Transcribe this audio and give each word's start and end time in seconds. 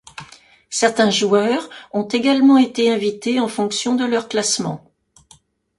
Certains 0.71 1.11
joueurs 1.11 1.69
ont 1.93 2.07
également 2.07 2.57
été 2.57 2.91
invités 2.91 3.39
en 3.39 3.47
fonction 3.47 3.93
de 3.93 4.03
leur 4.03 4.27
classement. 4.27 4.83